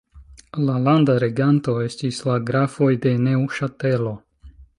[0.69, 4.17] La landa reganto estis la grafoj de Neŭŝatelo.